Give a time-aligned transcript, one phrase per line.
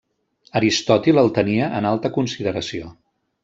[0.59, 2.93] Aristòtil el tenia en alta consideració.